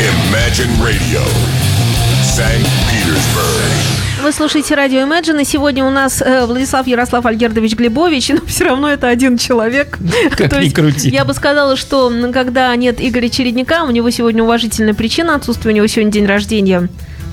Imagine 0.00 0.70
Radio, 0.82 1.20
St. 2.24 2.66
Petersburg. 2.88 4.22
Вы 4.22 4.32
слушаете 4.32 4.74
радио 4.74 5.00
Imagine, 5.00 5.42
и 5.42 5.44
сегодня 5.44 5.84
у 5.84 5.90
нас 5.90 6.22
э, 6.22 6.46
Владислав 6.46 6.86
Ярослав 6.86 7.26
Альгердович 7.26 7.74
Глебович, 7.74 8.30
но 8.30 8.46
все 8.46 8.64
равно 8.64 8.90
это 8.90 9.08
один 9.08 9.36
человек. 9.36 9.98
Как 10.30 10.48
То 10.48 10.58
ни 10.58 10.64
есть 10.64 10.74
крути. 10.74 11.10
Я 11.10 11.26
бы 11.26 11.34
сказала, 11.34 11.76
что 11.76 12.10
когда 12.32 12.74
нет 12.76 12.96
Игоря 12.98 13.28
Чередника, 13.28 13.84
у 13.84 13.90
него 13.90 14.08
сегодня 14.08 14.42
уважительная 14.42 14.94
причина 14.94 15.34
отсутствия, 15.34 15.72
у 15.72 15.74
него 15.74 15.86
сегодня 15.86 16.10
день 16.12 16.24
рождения 16.24 16.88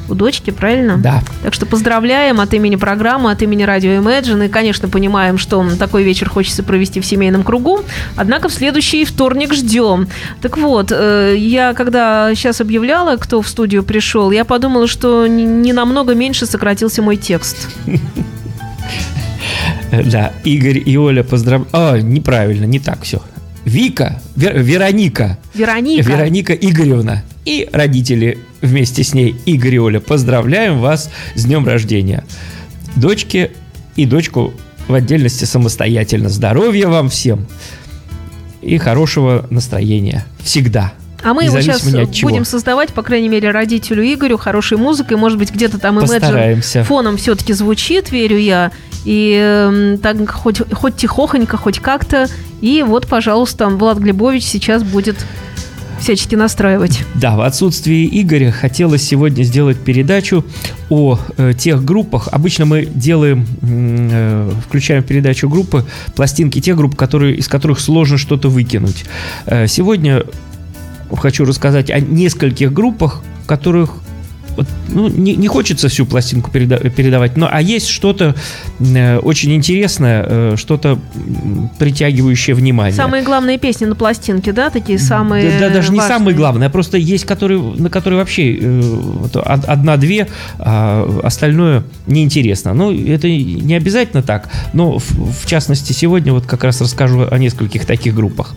у 0.09 0.15
дочки, 0.15 0.51
правильно? 0.51 0.97
Да. 0.97 1.21
Так 1.43 1.53
что 1.53 1.65
поздравляем 1.65 2.39
от 2.39 2.53
имени 2.53 2.75
программы, 2.75 3.31
от 3.31 3.41
имени 3.41 3.63
радио 3.63 3.91
Imagine. 3.91 4.45
И, 4.45 4.49
конечно, 4.49 4.87
понимаем, 4.87 5.37
что 5.37 5.65
такой 5.77 6.03
вечер 6.03 6.29
хочется 6.29 6.63
провести 6.63 6.99
в 7.01 7.05
семейном 7.05 7.43
кругу. 7.43 7.81
Однако 8.15 8.49
в 8.49 8.53
следующий 8.53 9.05
вторник 9.05 9.53
ждем. 9.53 10.07
Так 10.41 10.57
вот, 10.57 10.91
э, 10.91 11.35
я 11.37 11.73
когда 11.73 12.33
сейчас 12.35 12.61
объявляла, 12.61 13.17
кто 13.17 13.41
в 13.41 13.47
студию 13.47 13.83
пришел, 13.83 14.31
я 14.31 14.45
подумала, 14.45 14.87
что 14.87 15.27
не, 15.27 15.73
намного 15.73 16.15
меньше 16.15 16.45
сократился 16.45 17.01
мой 17.01 17.17
текст. 17.17 17.67
Да, 19.91 20.33
Игорь 20.43 20.81
и 20.85 20.97
Оля 20.97 21.23
поздравляют. 21.23 21.69
А, 21.73 21.97
неправильно, 21.97 22.65
не 22.65 22.79
так 22.79 23.03
все. 23.03 23.21
Вика, 23.63 24.21
Вер- 24.35 24.61
Вероника, 24.61 25.37
Вероника. 25.53 26.09
Вероника 26.09 26.53
Игоревна 26.53 27.23
и 27.47 27.69
родители 27.71 28.39
вместе 28.61 29.03
с 29.03 29.13
ней 29.13 29.33
Игорь 29.45 29.75
и 29.75 29.79
Оля 29.79 29.99
поздравляем 30.01 30.79
вас 30.79 31.09
с 31.33 31.45
днем 31.45 31.65
рождения. 31.65 32.25
Дочке 32.97 33.51
и 33.95 34.05
дочку 34.05 34.53
в 34.89 34.93
отдельности 34.93 35.45
самостоятельно. 35.45 36.27
Здоровья 36.27 36.89
вам 36.89 37.07
всем 37.07 37.47
и 38.61 38.77
хорошего 38.77 39.47
настроения. 39.49 40.25
Всегда. 40.41 40.91
А 41.23 41.33
мы 41.33 41.45
его 41.45 41.61
сейчас 41.61 41.83
будем 42.21 42.43
создавать, 42.43 42.89
по 42.93 43.01
крайней 43.01 43.29
мере, 43.29 43.49
родителю 43.51 44.03
Игорю 44.03 44.37
хорошей 44.37 44.77
музыкой. 44.77 45.15
Может 45.15 45.39
быть, 45.39 45.53
где-то 45.53 45.79
там 45.79 45.99
Imagine 45.99 46.83
фоном 46.83 47.15
все-таки 47.15 47.53
звучит, 47.53 48.11
верю 48.11 48.37
я. 48.37 48.71
И 49.05 49.39
эм, 49.41 49.99
так 49.99 50.29
хоть, 50.29 50.61
хоть 50.73 50.97
тихохонько, 50.97 51.55
хоть 51.55 51.79
как-то. 51.79 52.27
И 52.59 52.83
вот, 52.85 53.07
пожалуйста, 53.07 53.69
Влад 53.69 53.99
Глебович 53.99 54.43
сейчас 54.43 54.83
будет 54.83 55.15
всячески 55.99 56.35
настраивать. 56.35 57.03
Да, 57.15 57.35
в 57.35 57.41
отсутствии 57.41 58.07
Игоря 58.21 58.51
хотелось 58.51 59.03
сегодня 59.03 59.43
сделать 59.43 59.77
передачу 59.77 60.45
о 60.89 61.19
э, 61.37 61.53
тех 61.57 61.83
группах. 61.83 62.29
Обычно 62.31 62.65
мы 62.65 62.85
делаем, 62.85 63.45
э, 63.61 64.51
включаем 64.67 65.03
в 65.03 65.05
передачу 65.05 65.49
группы, 65.49 65.85
пластинки 66.15 66.61
тех 66.61 66.77
групп, 66.77 66.95
которые, 66.95 67.35
из 67.35 67.47
которых 67.47 67.79
сложно 67.79 68.17
что-то 68.17 68.49
выкинуть. 68.49 69.05
Э, 69.45 69.67
сегодня 69.67 70.23
хочу 71.15 71.45
рассказать 71.45 71.89
о 71.89 71.99
нескольких 71.99 72.73
группах, 72.73 73.21
которых 73.45 73.95
вот, 74.57 74.67
ну, 74.89 75.07
не, 75.07 75.35
не 75.35 75.47
хочется 75.47 75.87
всю 75.87 76.05
пластинку 76.05 76.51
переда- 76.51 76.89
передавать, 76.89 77.37
но 77.37 77.47
а 77.49 77.61
есть 77.61 77.87
что-то 77.87 78.35
э, 78.79 79.17
очень 79.19 79.53
интересное, 79.53 80.25
э, 80.27 80.55
что-то 80.57 80.99
притягивающее 81.79 82.55
внимание. 82.55 82.95
Самые 82.95 83.23
главные 83.23 83.57
песни 83.57 83.85
на 83.85 83.95
пластинке, 83.95 84.51
да, 84.51 84.69
такие 84.69 84.99
самые 84.99 85.51
Да, 85.51 85.67
да, 85.67 85.73
даже 85.75 85.91
не 85.91 85.99
важные? 85.99 86.17
самые 86.17 86.35
главные, 86.35 86.67
а 86.67 86.69
просто 86.69 86.97
есть, 86.97 87.25
которые, 87.25 87.59
на 87.61 87.89
которые 87.89 88.19
вообще 88.19 88.55
э, 88.55 88.81
вот 88.81 89.35
од- 89.37 89.65
одна-две, 89.65 90.27
а 90.59 91.07
остальное 91.23 91.83
неинтересно. 92.07 92.73
Ну, 92.73 92.91
это 92.93 93.27
не 93.29 93.75
обязательно 93.75 94.23
так, 94.23 94.49
но 94.73 94.97
в, 94.99 95.05
в 95.43 95.45
частности 95.47 95.93
сегодня 95.93 96.33
вот 96.33 96.45
как 96.45 96.63
раз 96.63 96.81
расскажу 96.81 97.27
о 97.29 97.37
нескольких 97.37 97.85
таких 97.85 98.15
группах. 98.15 98.55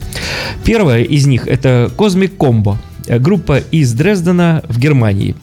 Первая 0.64 1.02
из 1.02 1.26
них 1.26 1.46
это 1.46 1.90
Cosmic 1.96 2.36
Combo, 2.36 2.76
э, 3.06 3.18
группа 3.18 3.58
из 3.58 3.92
Дрездена 3.92 4.62
в 4.68 4.78
Германии. 4.78 5.34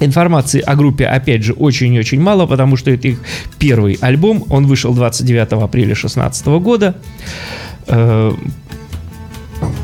Информации 0.00 0.60
о 0.60 0.74
группе, 0.74 1.06
опять 1.06 1.42
же, 1.42 1.52
очень 1.52 1.94
и 1.94 1.98
очень 1.98 2.20
мало, 2.20 2.46
потому 2.46 2.76
что 2.76 2.90
это 2.90 3.08
их 3.08 3.20
первый 3.58 3.98
альбом. 4.00 4.44
Он 4.50 4.66
вышел 4.66 4.94
29 4.94 5.52
апреля 5.52 5.94
2016 5.94 6.46
года. 6.46 6.96
Э, 7.86 8.32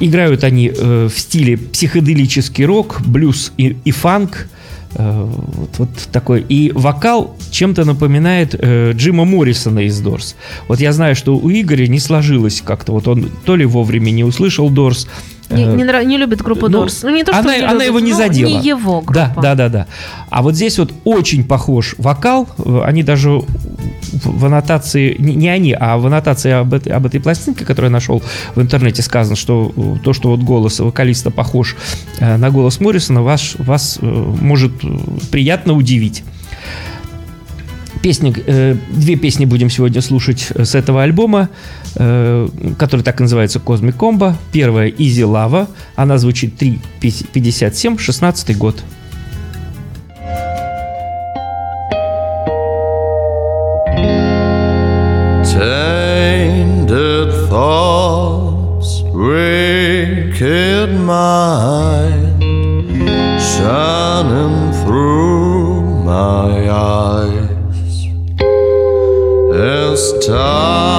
Играют 0.01 0.45
они 0.45 0.73
э, 0.75 1.09
в 1.09 1.19
стиле 1.19 1.57
психоделический 1.57 2.65
рок, 2.65 3.03
блюз 3.05 3.53
и, 3.57 3.77
и 3.85 3.91
фанк. 3.91 4.49
Э, 4.95 5.25
вот, 5.25 5.71
вот 5.79 5.91
такой. 6.11 6.45
И 6.49 6.73
вокал 6.75 7.37
чем-то 7.51 7.85
напоминает 7.85 8.55
э, 8.59 8.93
Джима 8.93 9.25
Моррисона 9.25 9.81
из 9.81 10.01
Дорс. 10.01 10.37
Вот 10.69 10.81
я 10.81 10.93
знаю, 10.93 11.15
что 11.15 11.37
у 11.37 11.51
Игоря 11.51 11.87
не 11.87 12.01
сложилось 12.01 12.63
как-то. 12.65 12.93
Вот 12.93 13.09
он 13.09 13.31
то 13.45 13.57
ли 13.57 13.65
вовремя 13.65 14.11
не 14.11 14.25
услышал 14.25 14.71
Дорс. 14.71 15.07
Не, 15.51 15.65
не 15.65 15.85
нрав- 15.85 16.05
не 16.05 16.17
любит 16.17 16.43
группу 16.43 16.67
Ну, 16.69 16.79
Дорс. 16.81 17.03
Ну, 17.03 17.11
не 17.11 17.25
то, 17.25 17.33
что 17.33 17.41
она, 17.41 17.57
не 17.57 17.63
она 17.63 17.73
любит, 17.73 17.87
его 17.87 18.01
не 18.01 18.13
но 18.13 18.17
задела. 18.17 18.49
Не 18.49 18.69
его 18.69 19.01
группа. 19.01 19.15
Да, 19.15 19.35
да, 19.43 19.55
да, 19.55 19.69
да. 19.69 19.87
А 20.31 20.43
вот 20.43 20.55
здесь 20.55 20.79
вот 20.79 20.93
очень 21.05 21.45
похож 21.45 21.95
вокал. 21.99 22.49
Э, 22.59 22.83
Они 22.85 23.03
даже 23.03 23.31
в 24.13 24.45
аннотации, 24.45 25.17
не, 25.19 25.35
не 25.35 25.49
они, 25.49 25.77
а 25.79 25.99
в 25.99 26.07
аннотации 26.07 26.51
об 26.53 26.75
этой, 26.75 26.93
об 26.93 27.07
этой 27.07 27.21
пластинке, 27.21 27.65
которую 27.65 27.91
я 27.91 27.93
нашел 27.93 28.23
в 28.55 28.61
интернете, 28.61 29.03
сказано, 29.03 29.37
что 29.37 29.73
э, 29.77 29.95
то, 30.05 30.13
что 30.13 30.31
вот 30.31 30.41
голос 30.41 30.81
вокалиста 30.81 31.31
похож 31.31 31.77
э, 32.19 32.37
на 32.37 32.51
голос 32.51 32.81
Моррисона, 32.81 33.23
вас, 33.23 33.55
вас 33.59 33.99
э, 34.01 34.07
может 34.07 34.73
э, 34.85 34.89
приятно 35.31 35.75
удивить. 35.75 36.23
Песни, 38.03 38.35
э, 38.47 38.77
две 38.89 39.17
песни 39.17 39.45
будем 39.45 39.69
сегодня 39.69 40.01
слушать 40.01 40.49
э, 40.55 40.65
с 40.65 40.75
этого 40.75 41.03
альбома, 41.03 41.51
э, 41.97 42.49
который 42.79 43.03
так 43.03 43.21
и 43.21 43.25
называется 43.25 43.59
Cosmic 43.59 43.97
Combo. 43.99 44.35
Первая 44.53 44.89
Easy 44.89 45.23
Lava, 45.23 45.69
она 45.97 46.17
звучит 46.17 46.61
3.57, 46.63 47.99
16 47.99 48.57
год. 48.57 48.83
Tainted 55.45 57.31
thoughts, 57.51 59.03
wicked 59.13 60.91
mind, 61.05 62.10
So 70.31 70.90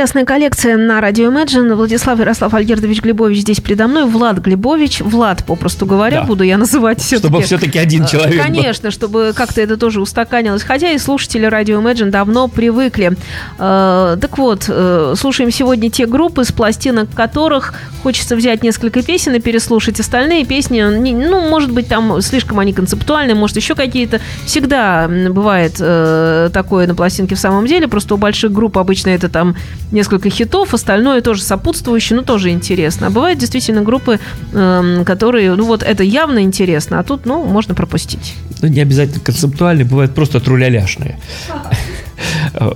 Частная 0.00 0.24
коллекция 0.24 0.78
на 0.78 0.98
радио 1.02 1.30
Imagine. 1.30 1.74
Владислав 1.74 2.18
Ярослав 2.18 2.54
Альгердович 2.54 3.02
Глебович 3.02 3.40
здесь 3.40 3.60
передо 3.60 3.86
мной. 3.86 4.06
Влад 4.06 4.38
Глебович. 4.38 5.02
Влад, 5.02 5.44
попросту 5.44 5.84
говоря, 5.84 6.20
Да. 6.22 6.26
буду 6.26 6.42
я 6.42 6.56
называть 6.56 7.00
все-таки. 7.02 7.28
Чтобы 7.28 7.42
все-таки 7.42 7.78
один 7.78 8.06
человек 8.06 8.38
был. 8.38 8.42
Конечно, 8.42 8.90
чтобы 8.90 9.34
как-то 9.36 9.60
это 9.60 9.76
тоже 9.76 10.00
устаканилось. 10.00 10.62
Хотя 10.62 10.92
и 10.92 10.96
слушатели 10.98 11.44
радио 11.44 11.82
Imagine 11.82 12.08
давно 12.08 12.48
привыкли. 12.48 13.12
Э, 13.58 14.16
Так 14.18 14.38
вот, 14.38 14.64
э, 14.68 15.12
слушаем 15.18 15.50
сегодня 15.52 15.90
те 15.90 16.06
группы, 16.06 16.46
с 16.46 16.50
пластинок 16.50 17.10
которых 17.14 17.74
хочется 18.02 18.36
взять 18.36 18.62
несколько 18.62 19.02
песен 19.02 19.34
и 19.34 19.38
переслушать 19.40 20.00
остальные 20.00 20.46
песни. 20.46 20.80
Ну, 20.80 21.46
может 21.50 21.72
быть, 21.72 21.88
там 21.88 22.22
слишком 22.22 22.58
они 22.58 22.72
концептуальные, 22.72 23.34
может, 23.34 23.56
еще 23.56 23.74
какие-то. 23.74 24.18
Всегда 24.46 25.10
бывает 25.28 25.74
э, 25.78 26.48
такое 26.54 26.86
на 26.86 26.94
пластинке 26.94 27.34
в 27.34 27.38
самом 27.38 27.66
деле. 27.66 27.86
Просто 27.86 28.14
у 28.14 28.16
больших 28.16 28.50
групп 28.50 28.78
обычно 28.78 29.10
это 29.10 29.28
там 29.28 29.56
несколько 29.90 30.30
хитов, 30.30 30.74
остальное 30.74 31.20
тоже 31.20 31.42
сопутствующее, 31.42 32.16
но 32.18 32.22
тоже 32.22 32.50
интересно. 32.50 33.08
А 33.08 33.10
бывают 33.10 33.38
действительно 33.38 33.82
группы, 33.82 34.20
эм, 34.52 35.04
которые, 35.04 35.54
ну 35.54 35.64
вот 35.64 35.82
это 35.82 36.02
явно 36.02 36.40
интересно, 36.42 36.98
а 36.98 37.02
тут, 37.02 37.26
ну, 37.26 37.44
можно 37.44 37.74
пропустить. 37.74 38.34
Ну, 38.62 38.68
не 38.68 38.80
обязательно 38.80 39.20
концептуальные, 39.20 39.84
бывают 39.84 40.14
просто 40.14 40.40
труляляшные. 40.40 41.18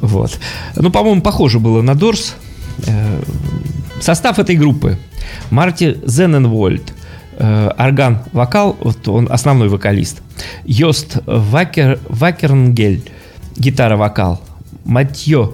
Вот. 0.00 0.38
Ну, 0.76 0.90
по-моему, 0.90 1.20
похоже 1.20 1.58
было 1.58 1.82
на 1.82 1.94
Дорс. 1.94 2.34
Э, 2.86 3.22
Состав 4.00 4.38
этой 4.38 4.56
группы. 4.56 4.98
Марти 5.50 5.98
Зененвольд, 6.04 6.92
э, 7.38 7.70
орган, 7.78 8.20
вокал, 8.32 8.76
вот 8.80 9.08
он 9.08 9.28
основной 9.30 9.68
вокалист. 9.68 10.20
Йост 10.64 11.18
Вакер, 11.26 11.98
Вакернгель, 12.08 13.02
гитара, 13.56 13.96
вокал. 13.96 14.40
Матье 14.84 15.52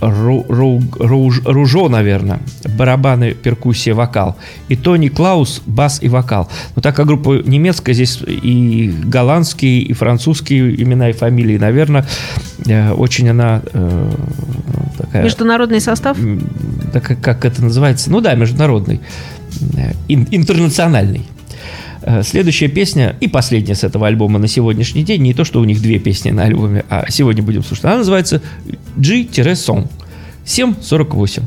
Ру- 0.00 0.46
Ру- 0.48 0.82
Руж- 0.98 1.42
Ружо, 1.44 1.88
наверное, 1.88 2.40
барабаны, 2.76 3.32
перкуссия, 3.32 3.94
вокал. 3.94 4.36
И 4.68 4.76
Тони 4.76 5.08
Клаус, 5.08 5.62
бас 5.66 6.02
и 6.02 6.08
вокал. 6.08 6.50
Но 6.74 6.82
так 6.82 6.94
как 6.96 7.06
группа 7.06 7.40
немецкая, 7.44 7.94
здесь 7.94 8.20
и 8.26 8.94
голландские, 9.04 9.80
и 9.80 9.92
французские 9.94 10.80
имена 10.82 11.10
и 11.10 11.12
фамилии, 11.12 11.56
наверное, 11.58 12.06
э, 12.66 12.92
очень 12.92 13.28
она 13.30 13.62
э, 13.72 14.10
такая... 14.98 15.24
Международный 15.24 15.80
состав? 15.80 16.18
как, 16.92 17.20
как 17.20 17.44
это 17.44 17.62
называется? 17.64 18.10
Ну 18.10 18.20
да, 18.20 18.34
международный, 18.34 19.00
э, 19.76 19.92
ин- 20.08 20.28
интернациональный. 20.30 21.26
Э, 22.06 22.22
Следующая 22.22 22.68
песня 22.68 23.16
и 23.20 23.26
последняя 23.26 23.74
с 23.74 23.82
этого 23.82 24.06
альбома 24.06 24.38
на 24.38 24.46
сегодняшний 24.46 25.02
день. 25.02 25.22
Не 25.22 25.34
то, 25.34 25.44
что 25.44 25.60
у 25.60 25.64
них 25.64 25.82
две 25.82 25.98
песни 25.98 26.30
на 26.30 26.44
альбоме, 26.44 26.84
а 26.88 27.10
сегодня 27.10 27.42
будем 27.42 27.64
слушать. 27.64 27.84
Она 27.84 27.98
называется 27.98 28.40
G-Song 28.96 29.90
748. 30.44 31.42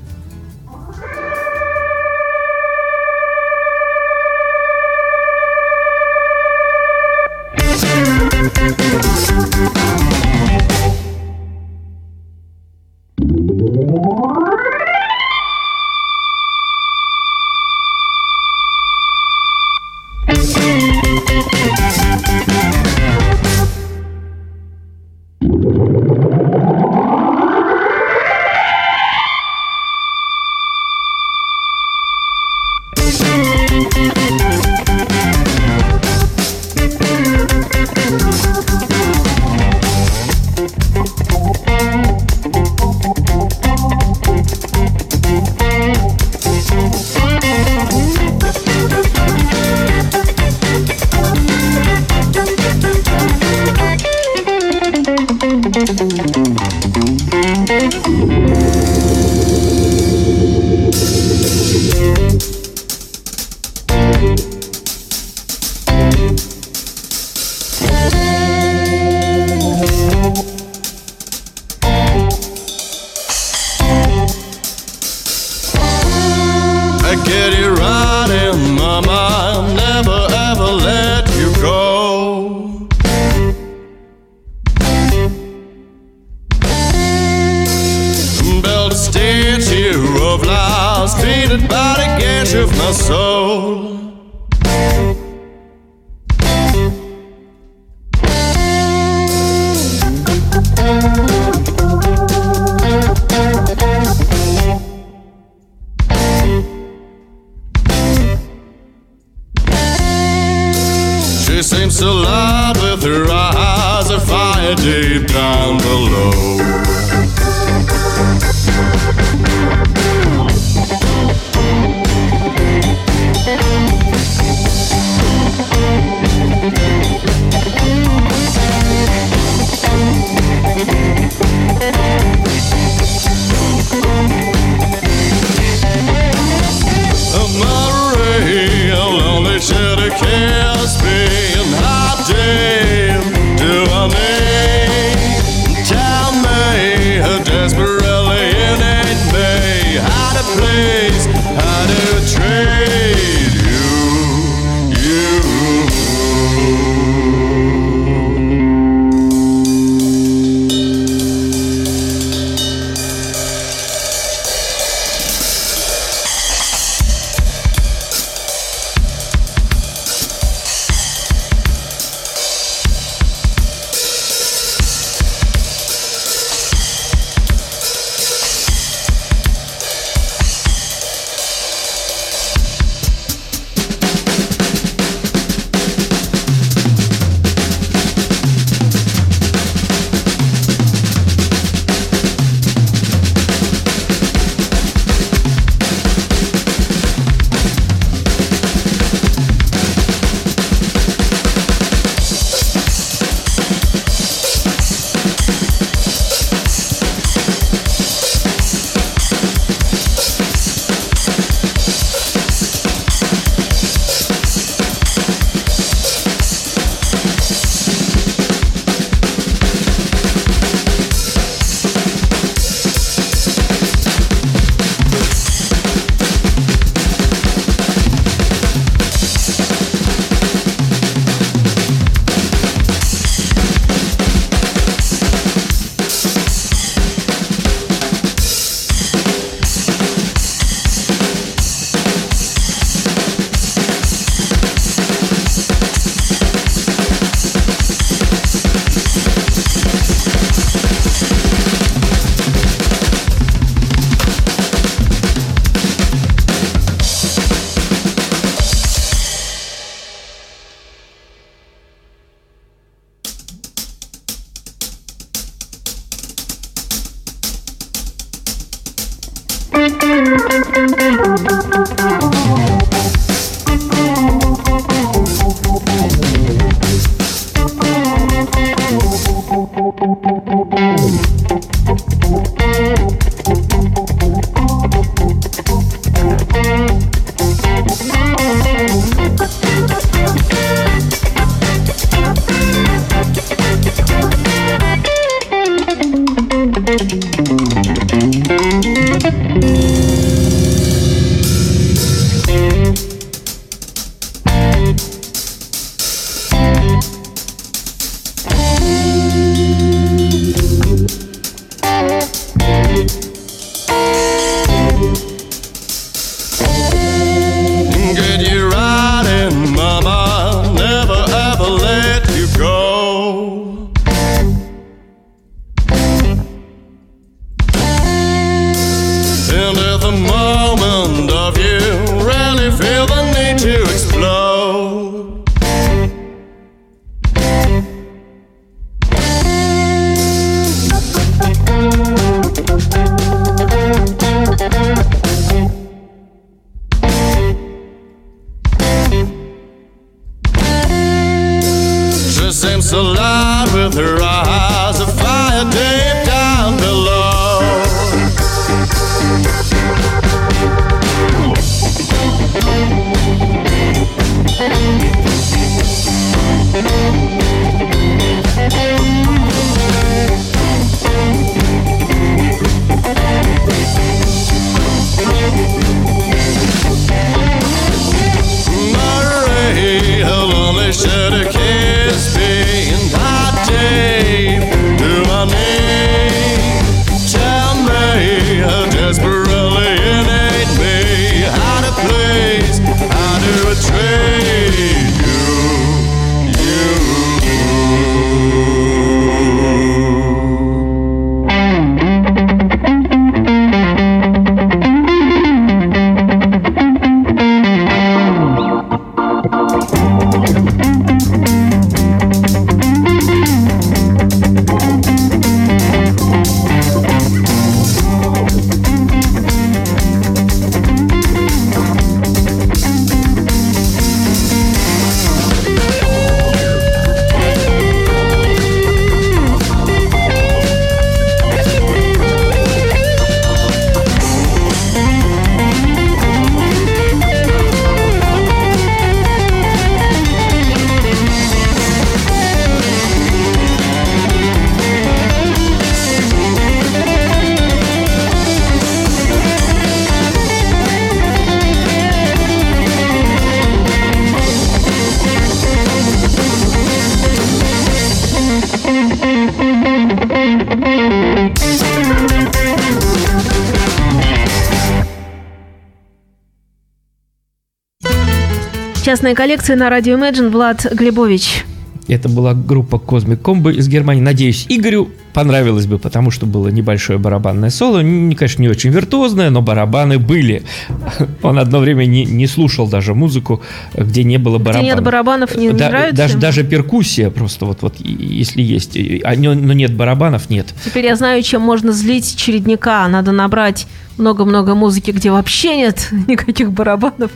Частная 469.09 469.33
коллекция 469.33 469.75
на 469.75 469.89
радио 469.89 470.19
Imagine 470.19 470.49
Влад 470.49 470.85
Глебович. 470.93 471.65
Это 472.07 472.29
была 472.29 472.53
группа 472.53 472.97
Cosmic 472.97 473.41
Combo 473.41 473.73
из 473.73 473.87
Германии. 473.87 474.21
Надеюсь, 474.21 474.67
Игорю 474.69 475.09
понравилось 475.33 475.87
бы, 475.87 475.97
потому 475.97 476.29
что 476.29 476.45
было 476.45 476.67
небольшое 476.67 477.17
барабанное 477.17 477.71
соло. 477.71 478.01
Не, 478.01 478.35
конечно, 478.35 478.61
не 478.61 478.69
очень 478.69 478.91
виртуозное, 478.91 479.49
но 479.49 479.63
барабаны 479.63 480.19
были. 480.19 480.61
Он 481.41 481.57
одно 481.57 481.79
время 481.79 482.05
не, 482.05 482.23
не 482.23 482.45
слушал 482.45 482.87
даже 482.87 483.15
музыку, 483.15 483.63
где 483.95 484.23
не 484.23 484.37
было 484.37 484.59
барабанов. 484.59 484.83
нет 484.85 485.03
барабанов, 485.03 485.55
не- 485.55 485.69
не 485.69 485.73
Да, 485.73 485.89
нравится 485.89 486.15
Даже, 486.15 486.37
даже 486.37 486.63
перкуссия 486.63 487.31
просто 487.31 487.65
вот, 487.65 487.81
вот 487.81 487.95
если 487.99 488.61
есть. 488.61 488.95
А 489.23 489.33
не- 489.35 489.55
но 489.55 489.73
нет 489.73 489.91
барабанов, 489.91 490.51
нет. 490.51 490.67
Теперь 490.85 491.07
я 491.07 491.15
знаю, 491.15 491.41
чем 491.41 491.63
можно 491.63 491.93
злить 491.93 492.35
чередника. 492.37 493.07
Надо 493.07 493.31
набрать 493.31 493.87
много-много 494.19 494.75
музыки, 494.75 495.09
где 495.09 495.31
вообще 495.31 495.77
нет 495.77 496.09
никаких 496.27 496.71
барабанов. 496.71 497.31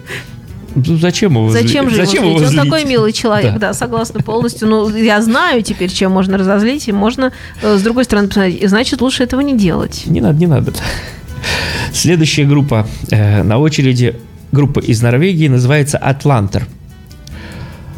Зачем 0.75 1.33
его 1.33 1.49
Зачем 1.51 1.85
злить? 1.89 1.97
же 1.97 2.05
Зачем 2.05 2.23
его 2.23 2.29
его 2.31 2.39
злить? 2.39 2.49
Он 2.49 2.53
злить? 2.63 2.71
такой 2.71 2.85
милый 2.85 3.11
человек, 3.13 3.57
да. 3.59 3.73
согласна 3.73 4.21
полностью. 4.21 4.67
Ну, 4.67 4.89
я 4.95 5.21
знаю 5.21 5.61
теперь, 5.63 5.91
чем 5.91 6.11
можно 6.11 6.37
разозлить, 6.37 6.87
и 6.87 6.91
можно, 6.91 7.31
э, 7.61 7.77
с 7.77 7.81
другой 7.81 8.03
стороны, 8.05 8.27
посмотреть, 8.27 8.67
значит, 8.69 9.01
лучше 9.01 9.23
этого 9.23 9.41
не 9.41 9.57
делать. 9.57 10.03
Не 10.05 10.21
надо, 10.21 10.39
не 10.39 10.47
надо. 10.47 10.73
Следующая 11.93 12.45
группа 12.45 12.87
э, 13.11 13.43
на 13.43 13.57
очереди, 13.59 14.15
группа 14.51 14.79
из 14.79 15.01
Норвегии, 15.01 15.47
называется 15.47 15.97
«Атлантер». 15.97 16.65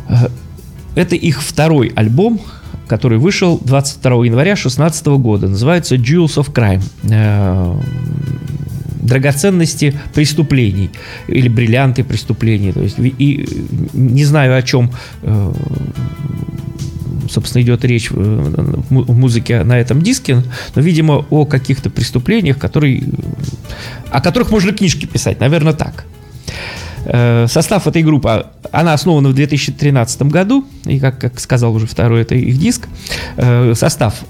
Э, 0.09 0.27
Это 0.95 1.15
их 1.15 1.41
второй 1.41 1.91
альбом, 1.95 2.39
который 2.87 3.17
вышел 3.17 3.59
22 3.63 4.25
января 4.25 4.53
2016 4.55 5.05
года. 5.07 5.47
Называется 5.47 5.95
«Jewels 5.95 6.35
of 6.37 6.51
Crime». 6.53 6.81
Э, 9.05 9.07
драгоценности 9.07 9.93
преступлений 10.13 10.89
или 11.27 11.47
бриллианты 11.47 12.03
преступлений. 12.03 12.71
То 12.71 12.81
есть, 12.81 12.97
и 12.99 13.47
не 13.93 14.25
знаю, 14.25 14.57
о 14.57 14.61
чем 14.61 14.91
э, 15.21 15.53
собственно, 17.29 17.61
идет 17.63 17.85
речь 17.85 18.11
в 18.11 18.15
в 18.15 18.91
му- 18.91 19.03
в 19.03 19.17
музыке 19.17 19.63
на 19.63 19.79
этом 19.79 20.01
диске, 20.01 20.43
но, 20.75 20.81
видимо, 20.81 21.25
о 21.29 21.45
каких-то 21.45 21.89
преступлениях, 21.89 22.57
которые, 22.57 23.03
о 24.11 24.21
которых 24.21 24.51
можно 24.51 24.71
книжки 24.73 25.05
писать, 25.05 25.39
наверное, 25.39 25.73
так. 25.73 26.05
Э, 27.05 27.47
Состав 27.47 27.87
этой 27.87 28.03
группы, 28.03 28.45
она 28.71 28.93
основана 28.93 29.29
в 29.29 29.33
2013 29.33 30.23
году, 30.23 30.65
и, 30.85 30.99
как, 30.99 31.19
как 31.19 31.39
сказал 31.39 31.73
уже 31.75 31.87
второй, 31.87 32.21
это 32.21 32.35
их 32.35 32.57
диск. 32.57 32.87
Э, 33.37 33.73
Состав 33.75 34.23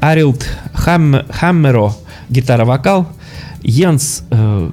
Арилд 0.00 0.46
Хам, 0.72 1.22
Хаммеро, 1.30 1.92
гитара-вокал, 2.30 3.06
Йенс, 3.62 4.22
э, 4.30 4.70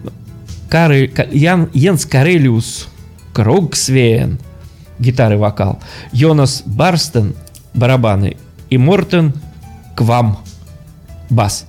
Ян- 1.32 1.70
Йенс 1.74 2.06
Карелиус 2.06 2.88
Крогсвеен, 3.34 4.40
гитары-вокал, 5.00 5.80
Йонас 6.12 6.64
Барстен, 6.66 7.34
барабаны, 7.74 8.38
и 8.70 8.78
Мортен 8.78 9.34
Квам, 9.96 10.40
бас. 11.30 11.66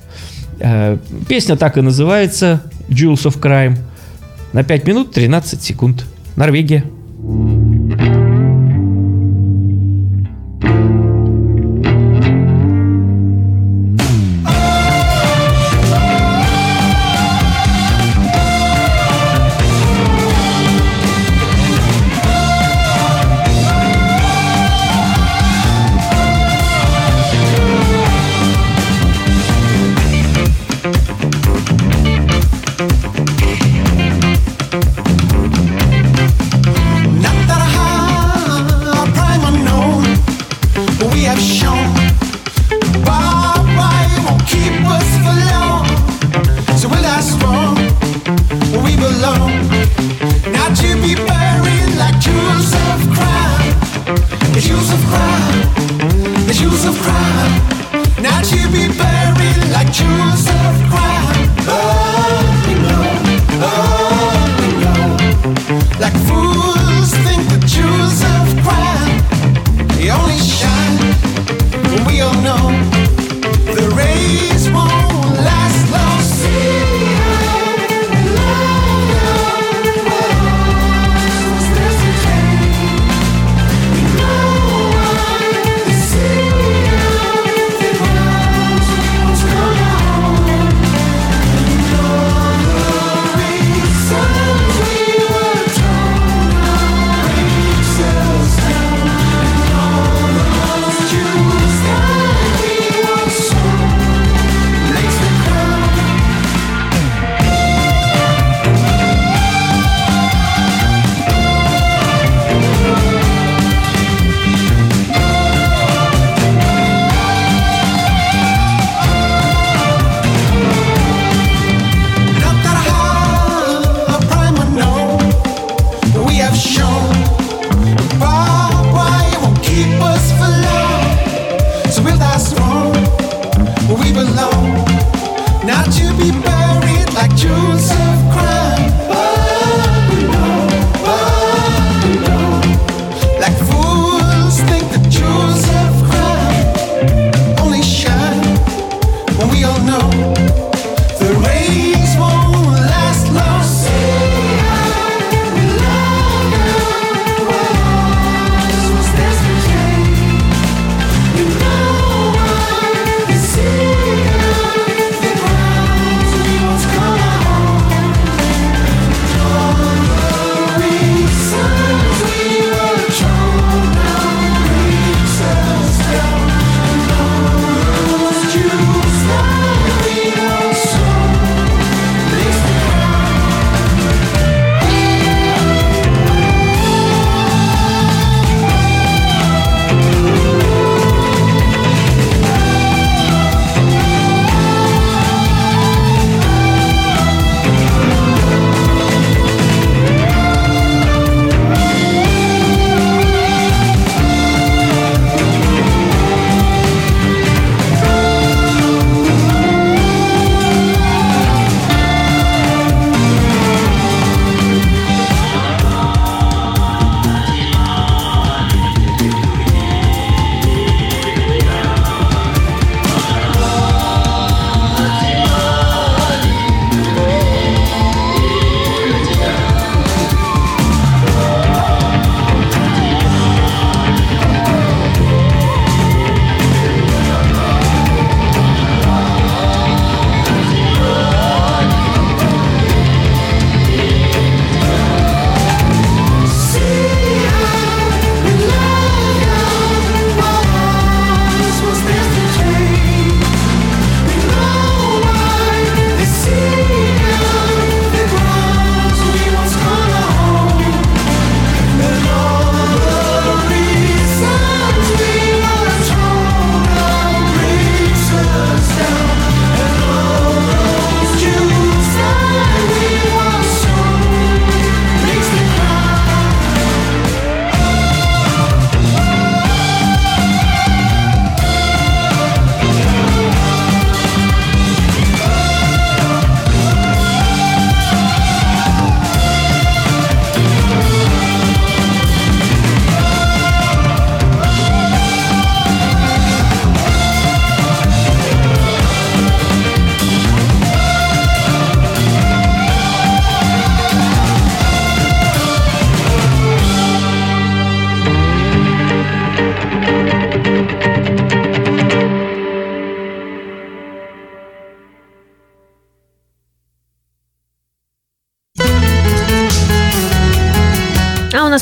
Э, 0.61 0.99
Песня 1.29 1.57
так 1.57 1.77
и 1.79 1.81
называется 1.81 2.63
Jewels 2.89 3.25
of 3.27 3.39
Crime. 3.41 3.79
На 4.53 4.65
5 4.65 4.87
минут 4.87 5.13
13 5.13 5.63
секунд. 5.63 6.05
Норвегия. 6.37 6.85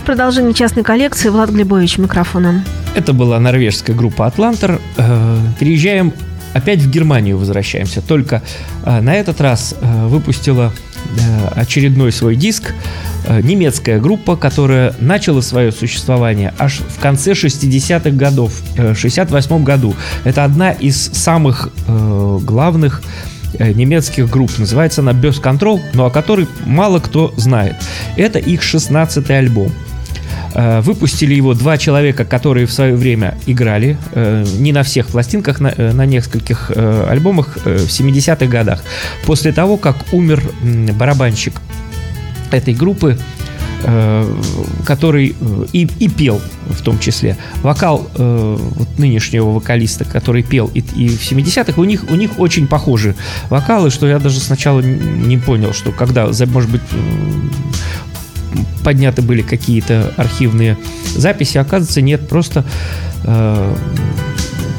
Продолжение 0.06 0.54
частной 0.54 0.84
коллекции. 0.84 1.28
Влад 1.28 1.50
Глебович, 1.50 1.98
микрофоном. 1.98 2.64
Это 2.94 3.12
была 3.12 3.40
норвежская 3.40 3.94
группа 3.94 4.26
«Атлантер». 4.26 4.80
Э, 4.96 5.38
Переезжаем 5.58 6.12
опять 6.54 6.78
в 6.78 6.88
Германию 6.88 7.36
возвращаемся. 7.36 8.00
Только 8.00 8.40
э, 8.84 9.00
на 9.00 9.14
этот 9.14 9.40
раз 9.40 9.74
э, 9.78 10.06
выпустила 10.06 10.72
очередной 11.54 12.10
свой 12.10 12.34
диск 12.34 12.74
немецкая 13.28 14.00
группа, 14.00 14.36
которая 14.36 14.92
начала 14.98 15.40
свое 15.40 15.70
существование 15.70 16.52
аж 16.58 16.80
в 16.80 17.00
конце 17.00 17.32
60-х 17.32 18.10
годов, 18.10 18.52
в 18.76 18.96
68 18.96 19.62
году. 19.62 19.94
Это 20.24 20.42
одна 20.42 20.72
из 20.72 20.96
самых 21.12 21.70
главных 21.86 23.02
немецких 23.58 24.28
групп. 24.28 24.50
Называется 24.58 25.00
она 25.00 25.12
Best 25.12 25.40
Control, 25.42 25.80
но 25.94 26.06
о 26.06 26.10
которой 26.10 26.48
мало 26.64 26.98
кто 26.98 27.32
знает. 27.36 27.76
Это 28.16 28.40
их 28.40 28.62
16-й 28.62 29.38
альбом. 29.38 29.72
Э, 30.56 30.80
Выпустили 30.80 31.34
его 31.34 31.52
два 31.52 31.76
человека, 31.76 32.24
которые 32.24 32.66
в 32.66 32.72
свое 32.72 32.96
время 32.96 33.36
играли 33.46 33.98
э, 34.12 34.44
не 34.58 34.72
на 34.72 34.82
всех 34.82 35.08
пластинках, 35.08 35.60
на, 35.60 35.72
э, 35.76 36.06
нескольких 36.06 36.70
альбомах 36.70 37.58
в 37.64 37.86
70-х 37.86 38.46
годах. 38.46 38.82
После 39.26 39.52
того, 39.52 39.76
как 39.76 39.96
умер 40.12 40.42
барабанщик 40.94 41.60
этой 42.50 42.74
группы, 42.74 43.18
который 44.86 45.36
и, 45.72 45.88
и 45.98 46.08
пел 46.08 46.40
в 46.70 46.82
том 46.82 46.98
числе. 46.98 47.36
Вокал 47.62 48.08
вот 48.14 48.98
нынешнего 48.98 49.50
вокалиста, 49.50 50.04
который 50.04 50.42
пел 50.42 50.70
и, 50.72 50.78
и 50.78 51.08
в 51.08 51.20
70-х, 51.20 51.80
у 51.80 51.84
них, 51.84 52.04
у 52.08 52.14
них 52.14 52.40
очень 52.40 52.66
похожи 52.66 53.14
вокалы, 53.50 53.90
что 53.90 54.06
я 54.08 54.18
даже 54.18 54.40
сначала 54.40 54.80
не 54.80 55.36
понял, 55.36 55.72
что 55.74 55.92
когда, 55.92 56.26
может 56.46 56.70
быть, 56.70 56.80
подняты 58.84 59.22
были 59.22 59.42
какие-то 59.42 60.12
архивные 60.16 60.76
записи, 61.16 61.58
оказывается, 61.58 62.00
нет, 62.02 62.28
просто 62.28 62.64
э, 63.24 63.74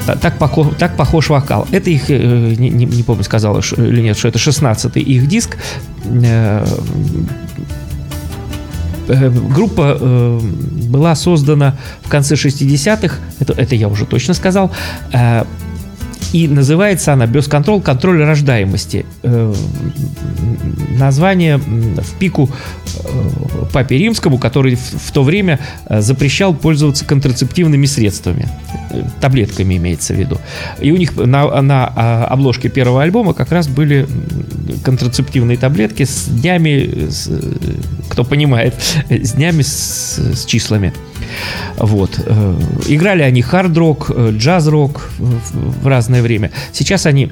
та- 0.06 0.16
так, 0.16 0.38
похож, 0.38 0.68
так 0.78 0.96
похож 0.98 1.30
вокал. 1.30 1.68
Это 1.72 1.90
их, 1.90 2.10
э, 2.10 2.56
не, 2.58 2.70
не- 2.70 3.04
помню, 3.04 3.24
сказала 3.24 3.62
ш- 3.62 3.76
или 3.76 4.02
нет, 4.02 4.18
что 4.18 4.28
это 4.28 4.40
16-й 4.40 5.02
их 5.02 5.28
диск. 5.28 5.58
Э, 6.06 6.66
Группа 9.10 10.40
была 10.90 11.16
создана 11.16 11.78
в 12.04 12.10
конце 12.10 12.36
60-х, 12.36 13.16
это, 13.40 13.54
это 13.54 13.74
я 13.76 13.88
уже 13.88 14.06
точно 14.06 14.34
сказал, 14.34 14.70
и 16.34 16.48
называется 16.48 17.14
она 17.14 17.26
Best 17.26 17.50
Control, 17.50 17.82
контроль 17.82 18.24
рождаемости. 18.24 19.06
Э, 19.24 19.54
Название 20.98 21.58
в 21.58 22.14
пику 22.20 22.50
э, 22.50 23.66
папе 23.72 23.98
римскому, 23.98 24.38
который 24.38 24.76
в, 24.76 25.12
то 25.12 25.24
время 25.24 25.60
э, 25.86 26.02
запрещал 26.02 26.54
пользоваться 26.54 27.06
контрацептивными 27.06 27.86
средствами. 27.86 28.48
Таблетками 29.22 29.78
имеется 29.78 30.14
в 30.14 30.18
виду. 30.18 30.40
И 30.80 30.92
у 30.92 30.98
них 30.98 31.16
на, 31.16 31.62
на 31.62 31.92
а, 31.96 32.26
обложке 32.26 32.70
первого 32.70 33.04
альбома 33.04 33.34
как 33.34 33.52
раз 33.52 33.68
были 33.68 34.08
контрацептивные 34.84 35.58
таблетки 35.58 36.04
с 36.04 36.26
днями, 36.26 37.10
с, 37.10 37.30
кто 38.10 38.24
понимает, 38.24 38.74
с 39.10 39.34
днями 39.34 39.62
с, 39.62 40.18
с 40.18 40.46
числами. 40.46 40.94
Вот. 41.78 42.20
Э, 42.26 42.60
Играли 42.88 43.24
они 43.24 43.42
хард-рок, 43.42 44.12
э, 44.14 44.32
джаз-рок 44.38 45.10
в 45.20 45.84
в 45.84 45.88
разное 45.88 46.22
время. 46.22 46.52
Сейчас 46.74 47.06
они 47.06 47.32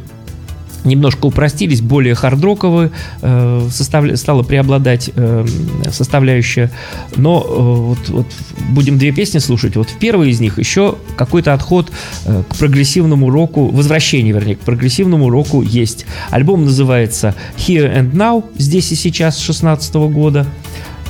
немножко 0.85 1.25
упростились, 1.25 1.81
более 1.81 2.15
хардроковые, 2.15 2.91
э, 3.21 3.67
составля- 3.71 4.15
стала 4.15 4.43
преобладать 4.43 5.09
э, 5.15 5.45
составляющая. 5.91 6.71
Но 7.15 7.41
э, 7.43 7.47
вот, 7.49 8.09
вот 8.09 8.27
будем 8.69 8.97
две 8.97 9.11
песни 9.11 9.39
слушать. 9.39 9.75
Вот 9.75 9.89
в 9.89 9.97
первой 9.97 10.29
из 10.29 10.39
них 10.39 10.59
еще 10.59 10.95
какой-то 11.17 11.53
отход 11.53 11.91
э, 12.25 12.43
к 12.47 12.55
прогрессивному 12.55 13.29
року, 13.29 13.67
возвращение, 13.67 14.33
вернее, 14.33 14.55
к 14.55 14.59
прогрессивному 14.59 15.29
року 15.29 15.61
есть. 15.63 16.05
Альбом 16.29 16.65
называется 16.65 17.35
Here 17.57 17.91
and 17.91 18.13
Now, 18.13 18.43
здесь 18.57 18.91
и 18.91 18.95
сейчас, 18.95 19.39
16 19.39 19.95
года. 19.95 20.45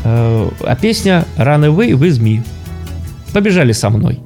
Э, 0.04 0.50
а 0.62 0.76
песня 0.78 1.26
Run 1.38 1.66
Away 1.76 1.92
With 1.92 2.22
Me. 2.22 2.44
Побежали 3.36 3.74
со 3.74 3.90
мной. 3.90 4.18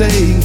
stay 0.00 0.39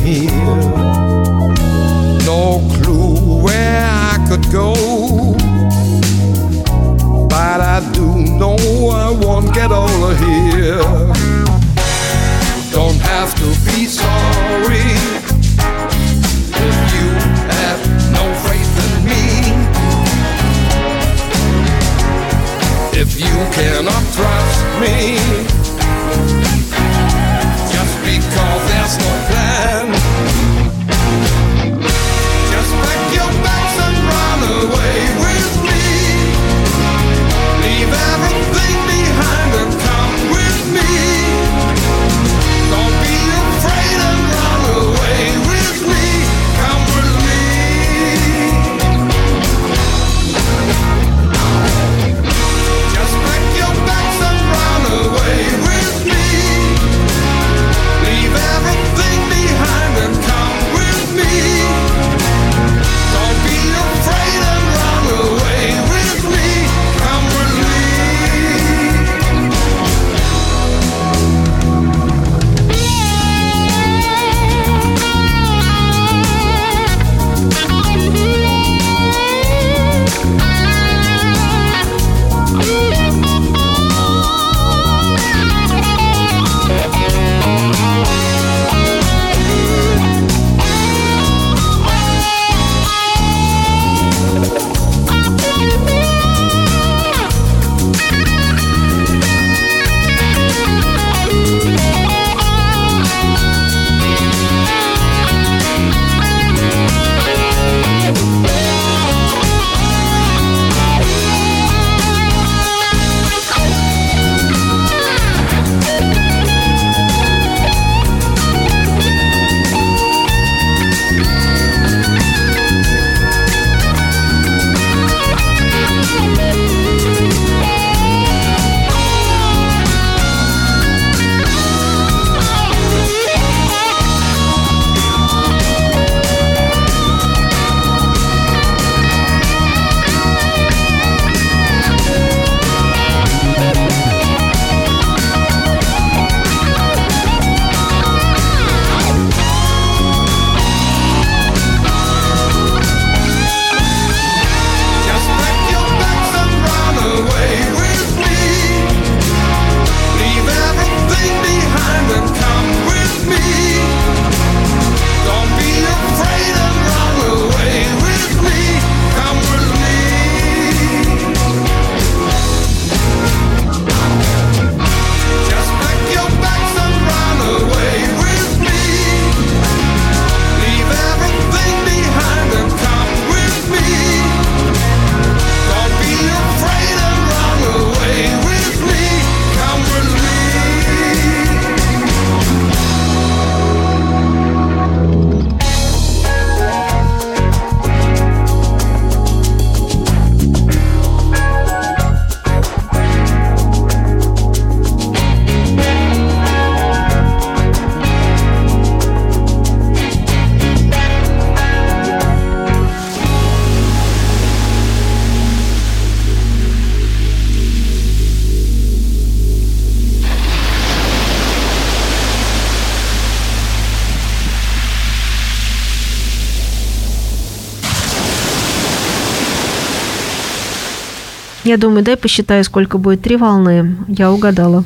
Я 231.76 231.80
думаю, 231.80 232.06
дай 232.06 232.16
посчитаю, 232.16 232.64
сколько 232.64 232.98
будет 232.98 233.22
три 233.22 233.36
волны. 233.36 233.98
Я 234.08 234.32
угадала. 234.32 234.86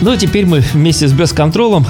Ну, 0.00 0.10
а 0.10 0.16
теперь 0.16 0.44
мы 0.44 0.58
вместе 0.58 1.06
с 1.06 1.12
бесконтролом, 1.12 1.86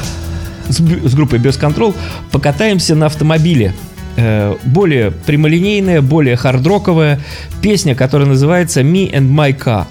с, 0.69 0.77
с 0.77 1.15
группой 1.15 1.39
Бесконтрол, 1.39 1.95
покатаемся 2.33 2.95
на 2.95 3.07
автомобиле. 3.07 3.73
Э, 4.19 4.57
более 4.63 5.11
прямолинейная, 5.11 6.03
более 6.03 6.37
хардроковая 6.37 7.19
песня, 7.63 7.95
которая 7.95 8.29
называется 8.29 8.83
«Me 8.83 9.11
and 9.11 9.31
my 9.31 9.59
car». 9.59 9.87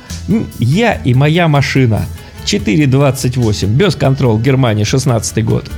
«Я 0.59 0.93
и 0.93 1.15
моя 1.15 1.47
машина». 1.47 2.05
4.28. 2.45 3.65
Бесконтрол, 3.65 4.37
Германия, 4.37 4.85
16 4.85 5.43
год. 5.43 5.71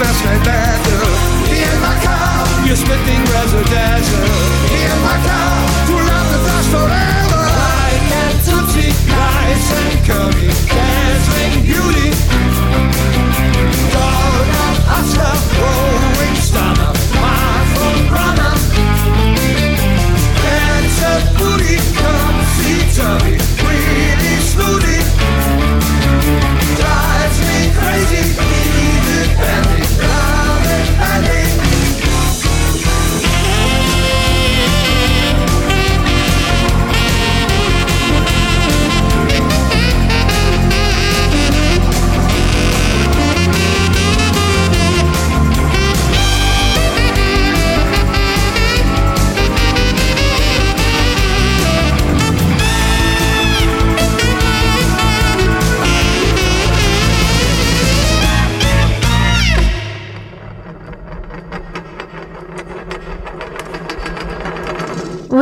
fell 0.00 0.14
straight 0.14 0.44
my 1.84 1.96
car, 2.04 2.46
you're 2.66 2.76
spitting 2.76 3.22
residential. 3.36 4.24
Me 4.72 4.80
in 4.92 5.00
my 5.04 5.16
cow, 5.28 5.56
to 5.88 5.94
love 6.08 6.28
the 6.32 6.40
dust 6.46 6.68
forever. 6.74 7.42
Like 7.60 8.08
a 8.20 8.26
tootsie, 8.46 8.92
lights. 9.12 10.19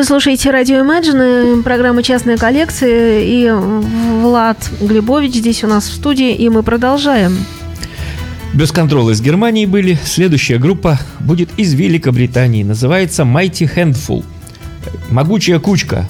слушаете 0.09 0.51
радио 0.51 0.77
Imagine, 0.77 1.63
программа 1.63 2.03
«Частная 2.03 2.39
коллекция» 2.39 3.21
и 3.21 3.51
Влад 3.51 4.57
Глебович 4.81 5.35
здесь 5.35 5.63
у 5.65 5.67
нас 5.67 5.87
в 5.87 5.93
студии, 5.93 6.35
и 6.35 6.49
мы 6.49 6.63
продолжаем. 6.63 7.37
Без 8.55 8.73
контроля 8.73 9.13
из 9.13 9.21
Германии 9.21 9.67
были. 9.67 9.99
Следующая 10.03 10.57
группа 10.57 10.99
будет 11.21 11.51
из 11.59 11.75
Великобритании. 11.75 12.63
Называется 12.63 13.25
Mighty 13.25 13.71
Handful. 13.71 14.25
Могучая 15.11 15.59
кучка. 15.59 16.09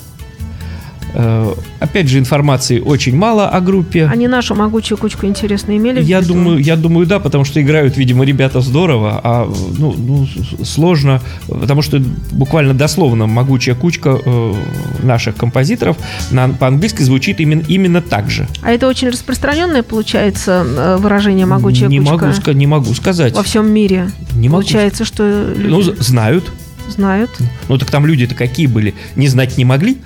Э, 1.15 1.55
Опять 1.81 2.09
же, 2.09 2.19
информации 2.19 2.81
очень 2.81 3.17
мало 3.17 3.49
о 3.49 3.61
группе. 3.61 4.07
Они 4.07 4.27
нашу 4.27 4.55
могучую 4.55 4.99
кучку 4.99 5.27
интересно 5.27 5.77
имели 5.77 6.03
Я 6.03 6.21
думаю, 6.21 6.59
я 6.59 6.77
думаю, 6.77 7.07
да, 7.07 7.21
потому 7.21 7.45
что 7.45 7.63
играют, 7.63 7.97
видимо, 7.97 8.25
ребята 8.25 8.61
здорово, 8.61 9.21
а 9.23 9.49
ну, 9.79 9.95
ну, 9.97 10.27
сложно, 10.65 11.21
потому 11.47 11.83
что 11.83 12.03
буквально 12.33 12.75
дословно 12.75 13.27
могучая 13.27 13.75
кучка 13.77 14.19
э, 14.25 14.55
наших 15.03 15.37
композиторов 15.37 15.97
на, 16.31 16.49
по-английски 16.49 17.03
звучит 17.03 17.41
именно, 17.41 17.63
именно 17.69 18.03
так 18.03 18.29
же. 18.29 18.49
А 18.63 18.73
это 18.73 18.89
очень 18.89 19.09
распространенное, 19.09 19.83
получается, 19.85 20.67
э, 20.67 20.97
выражение 20.97 21.47
«могучая 21.47 21.89
не 21.89 22.01
кучка» 22.01 22.27
могу, 22.27 22.53
не 22.59 22.67
могу 22.67 22.95
сказать. 22.95 23.35
во 23.35 23.43
всем 23.43 23.71
мире? 23.71 24.11
Не 24.35 24.49
могу 24.49 24.63
Получается, 24.63 25.05
что 25.05 25.53
люди 25.57 25.71
Ну, 25.71 25.83
знают. 26.03 26.51
знают. 26.89 27.31
Ну, 27.69 27.79
так 27.79 27.91
там 27.91 28.05
люди-то 28.07 28.35
какие 28.35 28.67
были, 28.67 28.95
не 29.15 29.29
знать 29.29 29.59
не 29.59 29.65
могли, 29.65 29.99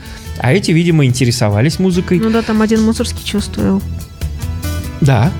а 0.42 0.52
эти, 0.52 0.70
видимо, 0.72 1.04
интересовались 1.06 1.78
музыкой. 1.78 2.18
Ну 2.18 2.30
да, 2.30 2.42
там 2.42 2.60
один 2.62 2.82
мусорский 2.82 3.24
чувствовал. 3.24 3.80
Да. 5.00 5.30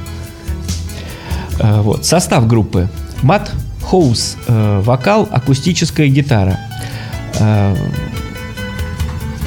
Э, 1.59 1.81
Вот. 1.83 2.05
Состав 2.07 2.47
группы. 2.47 2.89
Мат 3.23 3.53
Хоус. 3.83 4.37
э, 4.47 4.81
Вокал, 4.85 5.29
акустическая 5.31 6.07
гитара. 6.09 6.59
Э, 7.39 7.75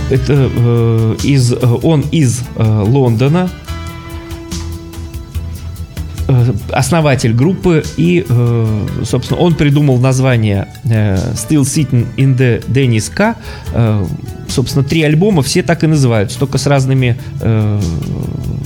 Это 0.09 0.33
э, 0.55 1.15
из, 1.23 1.51
э, 1.53 1.57
он 1.83 2.01
из 2.11 2.41
Лондона. 2.57 3.49
Основатель 6.71 7.33
группы 7.33 7.83
и, 7.97 8.25
собственно, 9.03 9.39
он 9.39 9.53
придумал 9.53 9.99
название 9.99 10.67
Still 10.83 11.61
Sitting 11.61 12.07
in 12.17 12.35
the 12.35 12.65
Dennis 12.67 13.13
K. 13.13 13.35
Э, 14.55 14.65
Собственно, 14.65 14.83
три 14.85 15.03
альбома 15.03 15.41
все 15.41 15.63
так 15.63 15.83
и 15.83 15.87
называются, 15.87 16.39
только 16.39 16.57
с 16.57 16.65
разными 16.65 17.17
э, 17.41 17.81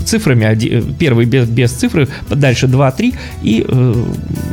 цифрами. 0.05 0.45
Оди- 0.45 0.69
э, 0.69 0.83
Первый 0.99 1.25
без, 1.25 1.47
без 1.49 1.71
цифры, 1.71 2.07
дальше 2.29 2.67
2, 2.67 2.91
3 2.91 3.13
и 3.41 3.65
э, 3.67 4.05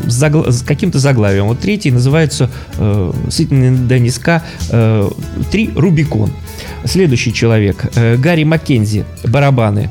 с, 0.07 0.23
загла- 0.25 0.51
с 0.51 0.63
каким-то 0.63 0.99
заглавием. 0.99 1.45
Вот 1.47 1.61
третий 1.61 1.91
называется 1.91 2.51
э, 2.79 3.13
in 3.29 3.87
Dennis 3.89 4.19
K 4.21 4.43
3 5.51 5.71
Рубикон. 5.77 6.31
Следующий 6.85 7.33
человек 7.35 7.85
э, 7.95 8.17
Гарри 8.17 8.45
Маккензи, 8.45 9.05
барабаны, 9.25 9.91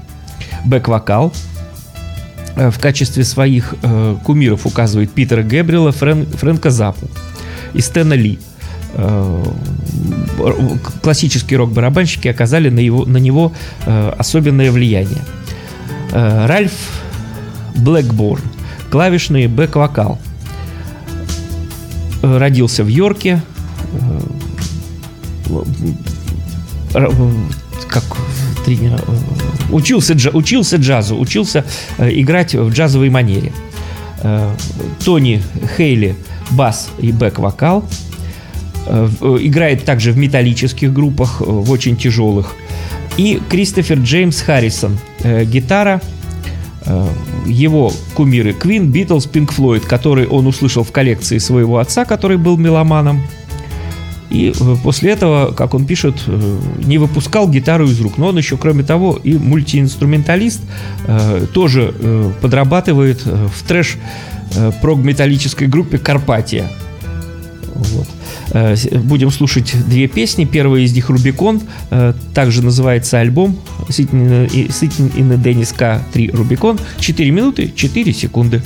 бэк-вокал. 0.65 1.31
Э, 2.55 2.71
В 2.71 2.79
качестве 2.79 3.23
своих 3.23 3.75
э, 3.83 4.15
кумиров 4.23 4.65
указывает 4.65 5.11
Питера 5.11 5.43
Гэбриэла, 5.43 5.89
Фрэн- 5.91 6.25
Фрэнка 6.37 6.69
Запу 6.71 7.07
и 7.73 7.81
Стэна 7.81 8.13
Ли. 8.15 8.39
Э, 8.97 9.43
классические 11.01 11.57
рок-барабанщики 11.59 12.27
оказали 12.27 12.69
на, 12.69 12.79
его, 12.79 13.05
на 13.05 13.17
него 13.17 13.51
э, 13.85 14.13
особенное 14.17 14.71
влияние. 14.71 15.21
Э, 16.11 16.45
Ральф 16.45 16.71
Блэкборн, 17.75 18.43
клавишный 18.89 19.47
бэк-вокал. 19.47 20.17
Родился 22.21 22.83
в 22.83 22.87
Йорке. 22.87 23.41
Как 27.89 28.03
тренер, 28.65 29.01
учился, 29.71 30.13
джа- 30.13 30.31
учился 30.35 30.77
джазу, 30.77 31.17
учился 31.19 31.65
играть 31.99 32.55
в 32.55 32.69
джазовой 32.71 33.09
манере. 33.09 33.51
Тони 35.03 35.43
Хейли 35.77 36.15
бас 36.51 36.89
и 36.97 37.11
бэк-вокал. 37.11 37.83
Э, 38.85 39.09
э, 39.19 39.37
Играет 39.41 39.83
также 39.83 40.11
в 40.11 40.17
металлических 40.17 40.93
группах, 40.93 41.41
э, 41.41 41.45
в 41.45 41.71
очень 41.71 41.97
тяжелых. 41.97 42.55
И 43.17 43.41
Кристофер 43.49 43.99
Джеймс 43.99 44.41
Харрисон, 44.41 44.97
гитара. 45.23 46.01
Его 47.45 47.91
кумиры 48.13 48.53
Квин, 48.53 48.91
Битлз, 48.91 49.25
Пинк 49.25 49.53
Флойд, 49.53 49.85
который 49.85 50.27
он 50.27 50.45
услышал 50.45 50.83
в 50.83 50.91
коллекции 50.91 51.39
своего 51.39 51.79
отца, 51.79 52.05
который 52.05 52.37
был 52.37 52.57
меломаном. 52.57 53.23
И 54.29 54.53
после 54.83 55.11
этого, 55.11 55.53
как 55.53 55.73
он 55.73 55.85
пишет, 55.85 56.15
не 56.85 56.97
выпускал 56.97 57.49
гитару 57.49 57.85
из 57.85 57.99
рук. 58.01 58.17
Но 58.17 58.27
он 58.27 58.37
еще, 58.37 58.57
кроме 58.57 58.83
того, 58.83 59.17
и 59.23 59.33
мультиинструменталист, 59.35 60.61
тоже 61.53 61.93
подрабатывает 62.41 63.25
в 63.25 63.63
трэш 63.67 63.95
прог-металлической 64.81 65.67
группе 65.67 65.97
«Карпатия». 65.97 66.69
Э, 68.51 68.75
Будем 68.99 69.31
слушать 69.31 69.73
две 69.87 70.07
песни. 70.07 70.45
Первая 70.45 70.81
из 70.83 70.93
них 70.93 71.09
«Рубикон». 71.09 71.61
э, 71.91 72.13
Также 72.33 72.61
называется 72.61 73.19
альбом 73.19 73.57
«Sitting 73.89 74.47
in- 74.49 74.67
Sitting 74.69 75.13
in 75.15 75.29
the 75.31 75.41
Dennis 75.41 75.75
K 75.75 76.01
3 76.13 76.29
Рубикон». 76.31 76.79
4 76.99 77.31
минуты 77.31 77.71
4 77.75 78.13
секунды. 78.13 78.61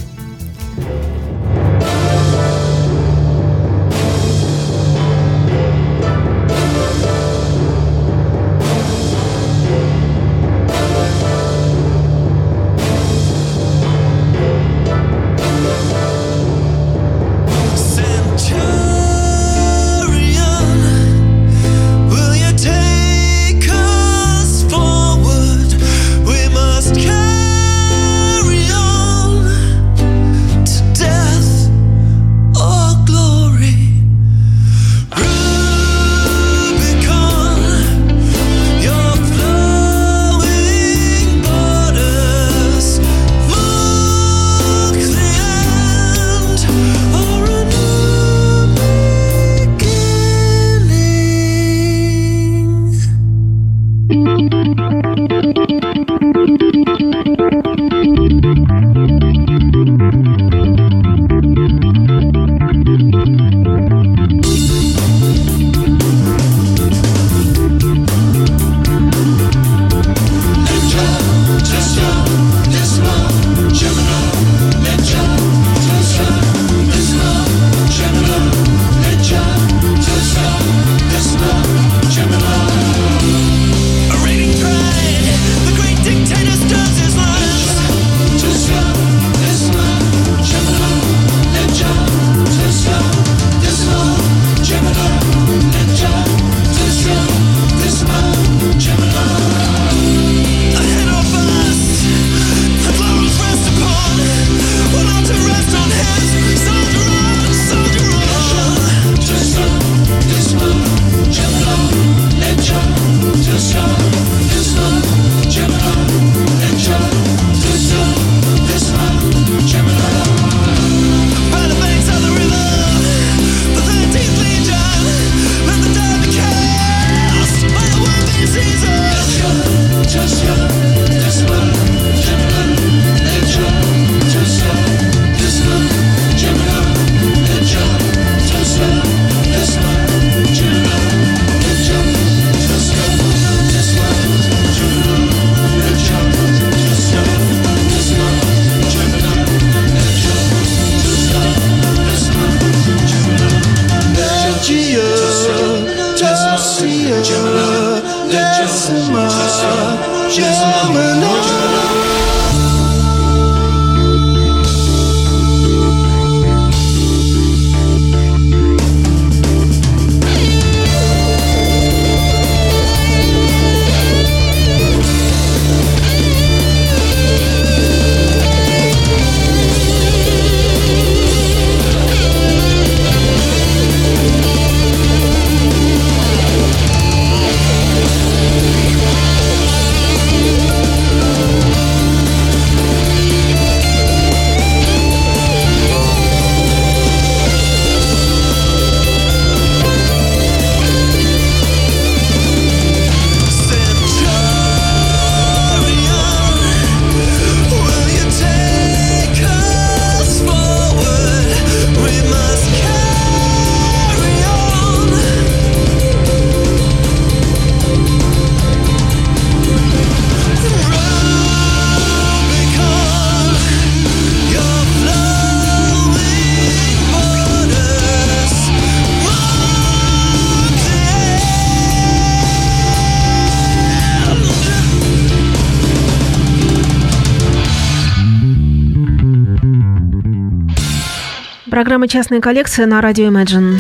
Программа 241.90 242.08
«Частная 242.08 242.40
коллекция» 242.40 242.86
на 242.86 243.02
радио 243.02 243.30
Imagine. 243.30 243.80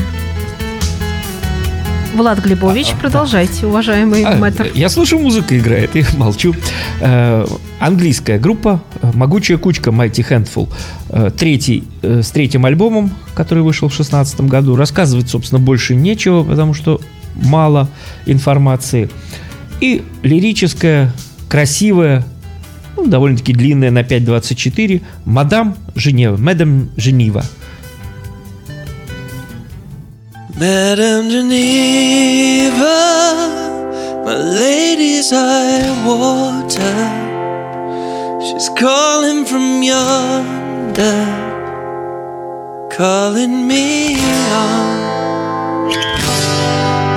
Влад 2.16 2.40
Глебович, 2.40 2.96
продолжайте, 3.00 3.68
уважаемый 3.68 4.24
А, 4.24 4.36
мэтр. 4.36 4.68
Я 4.74 4.90
слушаю, 4.90 5.22
музыка 5.22 5.56
играет 5.56 5.96
и 5.96 6.04
молчу. 6.18 6.56
Э, 7.02 7.46
английская 7.80 8.40
группа 8.40 8.84
«Могучая 9.14 9.60
кучка» 9.60 9.92
Mighty 9.92 10.28
Handful. 10.28 10.74
Э, 11.10 11.30
третий, 11.30 11.84
э, 12.02 12.24
с 12.24 12.32
третьим 12.32 12.66
альбомом, 12.66 13.12
который 13.36 13.62
вышел 13.62 13.90
в 13.90 13.92
2016 13.92 14.42
году. 14.50 14.76
Рассказывать, 14.76 15.30
собственно, 15.30 15.62
больше 15.62 15.94
нечего, 15.94 16.44
потому 16.44 16.74
что 16.74 17.00
мало 17.36 17.90
информации. 18.26 19.08
И 19.82 20.02
лирическая, 20.24 21.14
красивая, 21.48 22.26
ну, 22.98 23.06
довольно-таки 23.06 23.54
длинная 23.54 23.92
на 23.92 24.02
5.24 24.02 25.04
«Мадам 25.26 25.76
Женева», 25.94 26.38
«Мэдам 26.38 26.90
Женева». 26.98 27.46
Madame 30.60 31.30
Geneva, 31.30 32.98
my 34.26 34.36
lady's 34.36 35.32
eye 35.32 35.88
water. 36.06 37.00
She's 38.46 38.68
calling 38.78 39.46
from 39.46 39.82
yonder, 39.82 41.24
calling 42.92 43.66
me 43.66 44.20
on. 44.52 45.92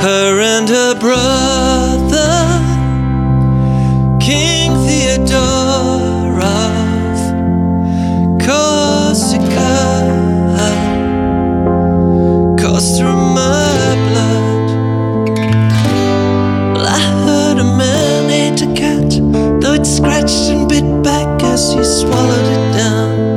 Her 0.03 0.41
and 0.41 0.69
her 0.69 0.95
brother, 1.01 2.31
King 4.21 4.71
Theodore 4.87 6.41
of 6.41 6.83
cat, 18.75 19.11
though 19.61 19.75
it 19.75 19.87
scratched 19.87 20.51
and 20.51 20.69
bit 20.69 21.03
back 21.03 21.43
as 21.43 21.73
he 21.73 21.85
swallowed 21.85 22.47
it 22.57 22.77
down. 22.77 23.32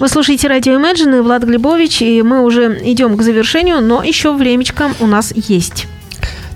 Вы 0.00 0.08
слушаете 0.08 0.48
радио 0.48 0.80
Imagine 0.80 1.18
и 1.18 1.20
Влад 1.20 1.44
Глебович, 1.44 2.00
и 2.00 2.22
мы 2.22 2.42
уже 2.42 2.80
идем 2.82 3.18
к 3.18 3.22
завершению, 3.22 3.82
но 3.82 4.02
еще 4.02 4.34
времечко 4.34 4.94
у 4.98 5.06
нас 5.06 5.30
есть. 5.36 5.88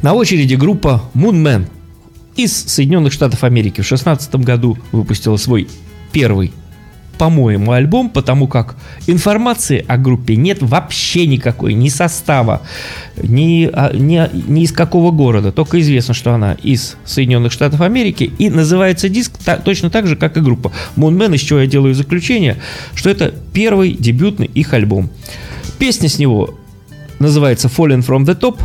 На 0.01 0.15
очереди 0.15 0.55
группа 0.55 1.03
Moonman 1.15 1.67
из 2.37 2.55
Соединенных 2.55 3.13
Штатов 3.13 3.45
Америки 3.45 3.83
в 3.83 3.87
2016 3.87 4.37
году 4.37 4.79
выпустила 4.93 5.37
свой 5.37 5.69
первый 6.11 6.53
по-моему, 7.19 7.73
альбом, 7.73 8.11
потому 8.11 8.47
как 8.47 8.77
информации 9.07 9.85
о 9.87 9.97
группе 9.97 10.37
нет 10.37 10.59
вообще 10.61 11.27
никакой, 11.27 11.75
ни 11.75 11.89
состава, 11.89 12.63
ни, 13.17 13.71
а, 13.73 13.93
ни, 13.95 14.21
ни 14.51 14.63
из 14.63 14.73
какого 14.73 15.11
города. 15.11 15.53
Только 15.53 15.81
известно, 15.81 16.15
что 16.15 16.35
она 16.35 16.55
из 16.63 16.97
Соединенных 17.05 17.53
Штатов 17.53 17.81
Америки. 17.81 18.33
И 18.39 18.51
называется 18.51 19.09
диск 19.09 19.33
та- 19.45 19.57
точно 19.57 19.91
так 19.91 20.07
же, 20.07 20.17
как 20.17 20.37
и 20.37 20.41
группа 20.41 20.73
Moonman, 20.97 21.35
из 21.35 21.41
чего 21.41 21.61
я 21.61 21.67
делаю 21.67 21.95
заключение, 21.95 22.57
что 22.95 23.11
это 23.11 23.33
первый 23.53 23.93
дебютный 23.93 24.47
их 24.47 24.73
альбом. 24.73 25.11
Песня 25.79 26.09
с 26.09 26.19
него 26.19 26.59
называется 27.19 27.69
Fallen 27.69 28.05
from 28.07 28.25
the 28.25 28.39
Top, 28.39 28.61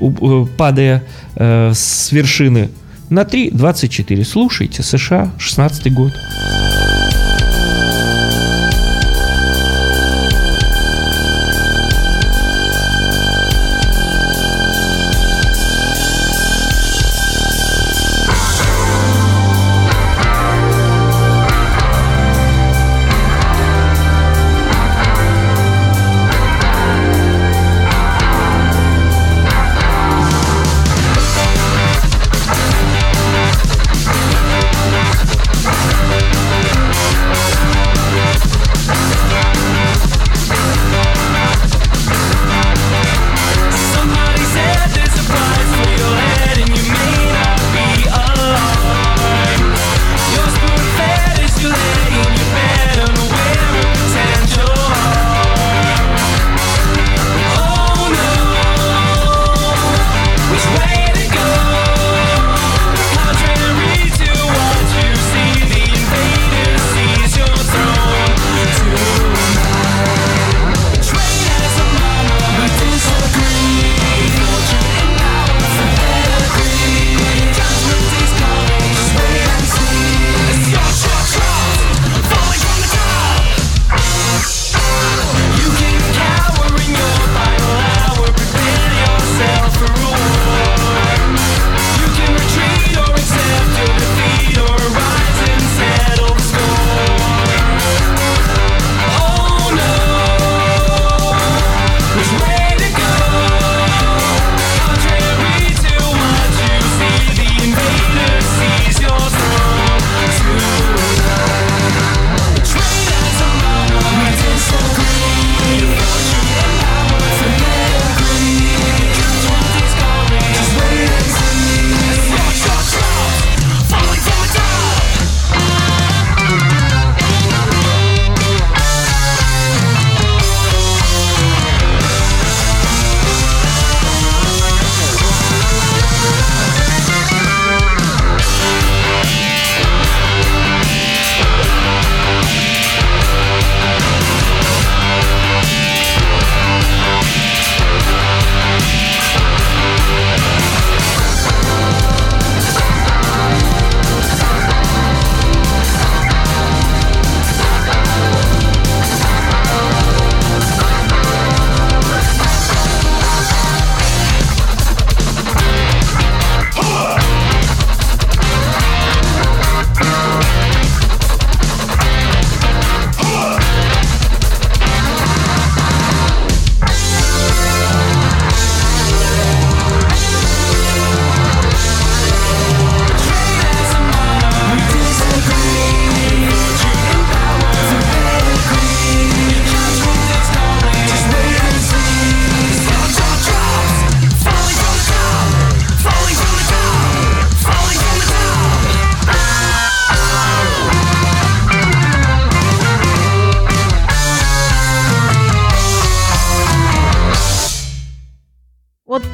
э, 0.00 0.46
падая 0.56 1.04
э, 1.36 1.72
с 1.74 2.12
вершины 2.12 2.70
на 3.08 3.22
3.24. 3.22 4.24
Слушайте, 4.24 4.82
США, 4.82 5.32
16 5.38 5.92
год. 5.92 6.12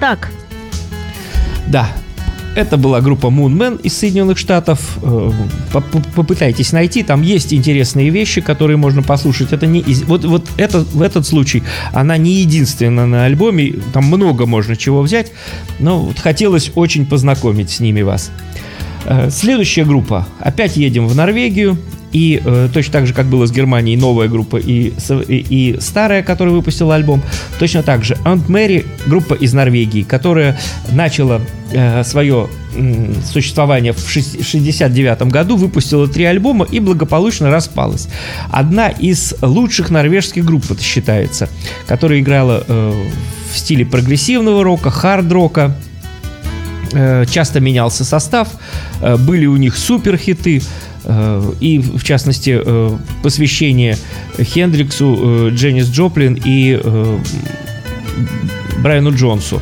Так. 0.06 0.28
Да, 1.66 1.88
это 2.54 2.76
была 2.76 3.00
группа 3.00 3.26
Moonman 3.26 3.82
из 3.82 3.98
Соединенных 3.98 4.38
Штатов. 4.38 4.98
Э, 5.02 5.32
поп- 5.72 6.06
Попытайтесь 6.14 6.72
найти, 6.72 7.02
там 7.02 7.22
есть 7.22 7.52
интересные 7.52 8.10
вещи, 8.10 8.40
которые 8.40 8.76
можно 8.76 9.02
послушать. 9.02 9.52
Это 9.52 9.66
не 9.66 9.82
вот 10.06 10.24
вот 10.24 10.46
это 10.58 10.78
в 10.80 11.02
этот 11.02 11.26
случай 11.26 11.64
она 11.92 12.16
не 12.18 12.34
единственная 12.34 13.06
на 13.06 13.24
альбоме, 13.24 13.74
там 13.92 14.04
много 14.04 14.46
можно 14.46 14.76
чего 14.76 15.02
взять, 15.02 15.32
но 15.80 15.98
вот 15.98 16.20
хотелось 16.20 16.70
очень 16.76 17.04
познакомить 17.04 17.70
с 17.70 17.80
ними 17.80 18.02
вас. 18.02 18.30
Э, 19.06 19.28
Следующая 19.30 19.84
группа. 19.84 20.28
Опять 20.38 20.76
едем 20.76 21.08
в 21.08 21.16
Норвегию. 21.16 21.76
И 22.16 22.40
э, 22.42 22.70
точно 22.72 22.92
так 22.94 23.06
же, 23.06 23.12
как 23.12 23.26
было 23.26 23.44
с 23.44 23.52
Германией, 23.52 23.98
новая 23.98 24.26
группа 24.28 24.56
и, 24.56 24.94
и, 25.28 25.46
и 25.50 25.76
старая, 25.80 26.22
которая 26.22 26.54
выпустила 26.54 26.94
альбом, 26.94 27.20
точно 27.58 27.82
так 27.82 28.04
же 28.04 28.14
Aunt 28.24 28.46
Mary, 28.46 28.86
группа 29.06 29.34
из 29.34 29.52
Норвегии, 29.52 30.02
которая 30.02 30.58
начала 30.92 31.42
э, 31.72 32.02
свое 32.04 32.48
существование 33.30 33.92
в 33.92 33.98
1969 33.98 35.24
году, 35.24 35.56
выпустила 35.56 36.08
три 36.08 36.24
альбома 36.24 36.66
и 36.70 36.80
благополучно 36.80 37.50
распалась. 37.50 38.08
Одна 38.50 38.88
из 38.88 39.34
лучших 39.42 39.90
норвежских 39.90 40.42
групп, 40.42 40.64
это 40.70 40.82
считается, 40.82 41.50
которая 41.86 42.20
играла 42.20 42.64
э, 42.66 43.04
в 43.52 43.58
стиле 43.58 43.84
прогрессивного 43.84 44.64
рока, 44.64 44.88
хард-рока, 44.88 45.76
Э, 46.92 47.24
часто 47.28 47.60
менялся 47.60 48.04
состав, 48.04 48.48
э, 49.00 49.16
были 49.16 49.46
у 49.46 49.56
них 49.56 49.76
супер 49.76 50.16
хиты. 50.16 50.62
Э, 51.06 51.52
И, 51.60 51.78
в 51.78 52.02
частности, 52.02 52.60
э, 52.64 52.96
посвящение 53.22 53.96
Хендриксу, 54.38 55.18
э, 55.18 55.50
Дженнис 55.54 55.88
Джоплин 55.88 56.38
и 56.44 56.80
Брайану 58.82 59.14
Джонсу. 59.14 59.60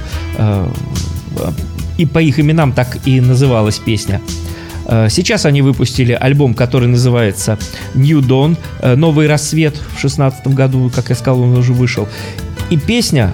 И 1.99 2.07
по 2.07 2.19
их 2.19 2.41
именам 2.41 2.73
так 2.73 2.99
и 3.05 3.21
называлась 3.21 3.79
песня. 3.79 4.21
Сейчас 5.09 5.47
они 5.47 5.63
выпустили 5.63 6.13
альбом, 6.13 6.55
который 6.55 6.89
называется 6.89 7.59
New 7.95 8.21
Dawn, 8.21 8.57
Новый 8.97 9.29
рассвет 9.29 9.81
в 9.97 10.01
16 10.01 10.49
году, 10.49 10.91
как 10.95 11.09
я 11.09 11.15
сказал, 11.15 11.41
он 11.41 11.57
уже 11.57 11.73
вышел. 11.73 12.07
И 12.71 12.77
песня 12.77 13.33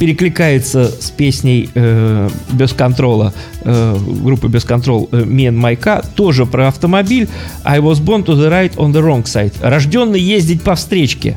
перекликается 0.00 0.90
с 0.90 1.10
песней 1.10 1.68
э, 1.74 2.30
без 2.52 2.72
контрола 2.72 3.34
э, 3.60 3.98
группы 4.22 4.48
без 4.48 4.64
контрол 4.64 5.10
э, 5.12 5.24
My 5.24 5.78
Car, 5.78 6.02
тоже 6.14 6.46
про 6.46 6.68
автомобиль. 6.68 7.28
I 7.64 7.80
was 7.80 8.02
born 8.02 8.24
to 8.24 8.34
the 8.34 8.48
right 8.48 8.74
on 8.76 8.92
the 8.92 9.02
wrong 9.02 9.24
side 9.24 9.52
рожденный 9.60 10.18
ездить 10.18 10.62
по 10.62 10.74
встречке 10.74 11.36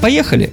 поехали 0.00 0.52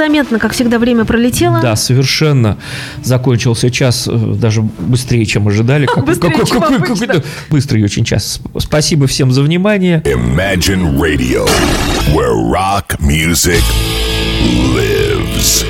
Незаметно, 0.00 0.38
как 0.38 0.52
всегда, 0.54 0.78
время 0.78 1.04
пролетело. 1.04 1.60
Да, 1.60 1.76
совершенно. 1.76 2.56
Закончился 3.02 3.70
час 3.70 4.08
э, 4.10 4.34
даже 4.34 4.62
быстрее, 4.62 5.26
чем 5.26 5.46
ожидали. 5.46 5.84
Как- 5.94 6.06
Быстрее, 6.06 6.30
какой- 6.30 6.46
чем 6.46 6.60
какой- 6.60 6.76
обычно. 6.78 6.94
какой-то 7.06 7.24
быстрый 7.50 7.84
очень 7.84 8.04
час. 8.06 8.40
Сп- 8.42 8.60
Спасибо 8.60 9.06
всем 9.06 9.30
за 9.30 9.42
внимание. 9.42 10.00
Imagine 10.06 10.96
Radio, 10.98 11.46
where 12.14 12.32
rock 12.50 12.98
music 13.00 13.62
lives. 14.74 15.66